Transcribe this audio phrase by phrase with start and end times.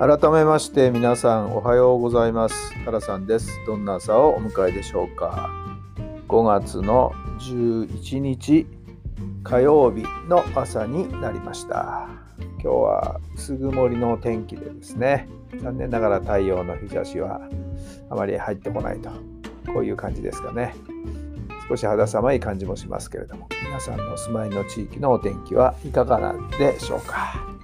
[0.00, 2.72] 改めまして皆さんおはようございます。
[2.86, 3.60] 原さんです。
[3.66, 5.50] どんな朝をお迎えでしょうか。
[6.26, 8.66] 5月の11日
[9.42, 12.08] 火曜日の朝になりました。
[12.38, 15.28] 今日は薄曇りの天気でですね。
[15.60, 17.38] 残念ながら太陽の日差しは
[18.08, 19.10] あまり入ってこないと。
[19.70, 20.74] こういう感じですかね。
[21.68, 27.59] 少し肌寒い感じもしますけれども皆さんのお住まいの地域のお天気はいかがなんでしょうか。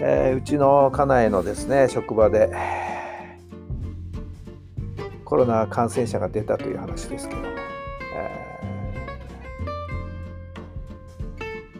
[0.00, 2.50] えー、うちの家内のですね職場で
[5.24, 7.46] コロナ感染者が出たという話ですけども、
[8.14, 8.60] え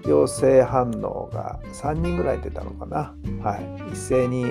[0.02, 4.44] ー、陽性反応が3人ぐらい出たのかな、はい、一斉に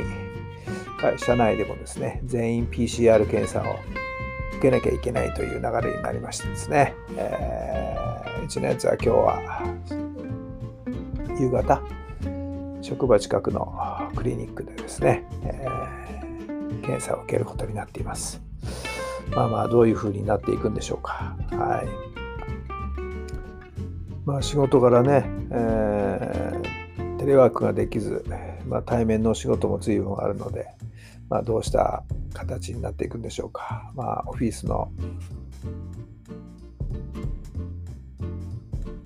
[1.17, 3.75] 社内でもですね全員 PCR 検査を
[4.53, 9.61] 受けなきゃいけないという流れになりましてですね、えー、うちのやつは今日は
[11.39, 11.81] 夕方
[12.87, 13.77] 職場近くの
[14.15, 18.41] クリニックでですね、えー、検査を受けることになっています。
[19.31, 21.35] まあまあどういうふうになっていくんでしょうか。
[21.51, 21.87] はい。
[24.23, 28.23] まあ仕事柄ね、えー、テレワークができず、
[28.65, 30.67] まあ、対面の仕事も随分あるので、
[31.27, 33.91] まあ、どうした形になっていくんでしょうか。
[33.95, 34.89] まあオフィスの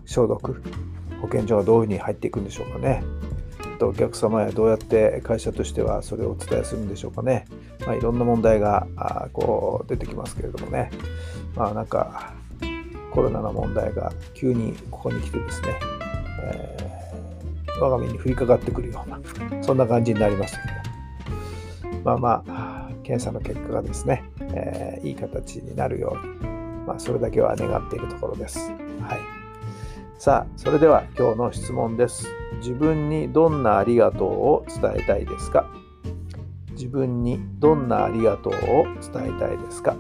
[0.06, 0.62] 消毒
[1.20, 3.04] 保健所がどういうふうに入っていくんでしょうかね。
[3.82, 7.48] とお客様やどうやって会社としてはそれをお伝えするんでしょうかね。
[7.80, 10.92] まあ、いろんな問題があこう出てきますけれどもね。
[11.56, 12.34] まあなんか
[13.10, 15.80] コロナの問題が急にここに来てですね、
[16.44, 19.20] えー、我が身に降りかかってくるような、
[19.64, 22.00] そんな感じになりましたけど。
[22.04, 26.48] まあまあ、検査の結果がですね、えー、いい形になるように、
[26.86, 28.60] まあ、それだけは願っているところです。
[29.02, 29.31] はい。
[30.24, 32.28] さあ、それでは今日の質問です。
[32.58, 35.68] 自分にどんなありがとうを伝えたいですか？
[36.74, 39.96] 自分にどんなありがとうを伝えたいですか？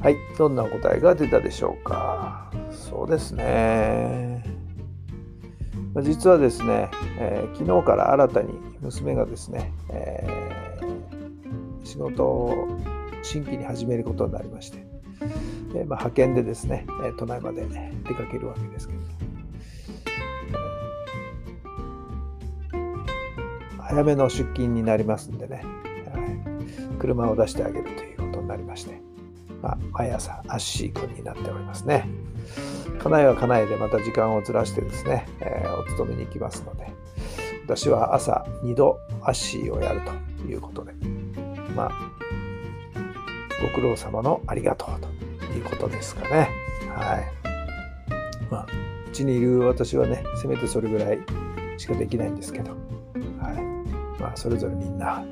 [0.00, 2.50] はい、どんな答えが出たでしょうか？
[2.70, 4.47] そうですね。
[6.02, 12.68] 実はですね、えー、昨日から新たに娘がですね、えー、仕事を
[13.22, 14.86] 新規に始めることになりまして、
[15.74, 16.86] えー、まあ、派遣でですね、
[17.18, 17.66] 都内まで
[18.04, 19.00] 出かけるわけですけど、
[23.78, 25.62] 早めの出勤になりますんでね、
[26.12, 29.00] はい、車を出してあげるということになりまして、
[29.62, 32.06] まあ、毎朝アッシー君になっておりますね。
[32.98, 36.92] 家内は家内でまた時間をずらしてですね、えー、お勤めに行きますので、
[37.64, 40.92] 私は朝2度アッシーをやるということで、
[41.74, 41.92] まあ、
[43.62, 46.48] ご苦労様のありがとうということですかね。
[46.88, 47.38] はい。
[48.50, 48.66] まあ、
[49.06, 51.18] うちにいる私はね、せめてそれぐらい
[51.76, 52.70] しかできないんですけど、
[53.40, 53.52] は
[54.16, 54.20] い。
[54.20, 55.24] まあ、それぞれみんな、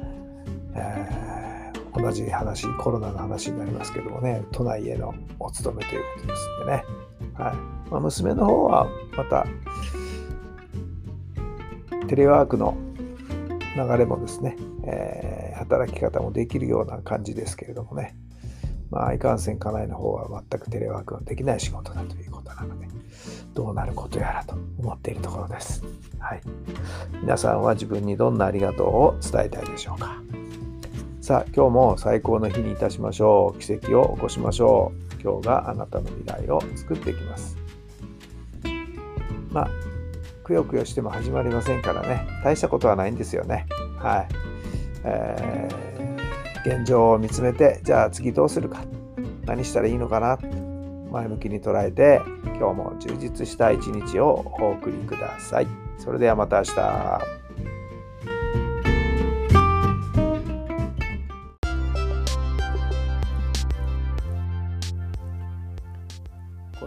[0.75, 6.85] えー、同じ話、コロナの話になりますけどもね、都内へのお勤めということですんでね、
[7.39, 9.47] はいまあ、娘の方はまた
[12.09, 12.77] テレワークの
[13.77, 18.17] 流れもですね、えー、働き方もできるような感じですけれどもね、
[18.91, 22.87] まあ、いかんせん家内の方は全くテレワークができない仕事だということなので、
[23.55, 25.83] どうなることやらと思っているところです。
[26.19, 26.41] はい。
[27.21, 30.23] 皆さんは自分にどんなありがとうを伝えたいでしょうか。
[31.21, 33.61] さあ、今日も最高の日にいたしましょう。
[33.61, 35.06] 奇跡を起こしましょう。
[35.27, 37.57] 今日があなたの未来を作っていきます。
[39.51, 39.71] まあ、
[40.45, 43.67] くよくよしても始まりませんからね、大したことはないんですよね。
[43.99, 44.29] はい。
[45.03, 48.85] えー、現状を見つめて、じゃあ次どうするか、
[49.47, 50.39] 何したらいいのかな、
[51.11, 55.67] 前向きに捉えて、今日も充実した一日をお送りください。
[55.99, 57.46] それではまた明日。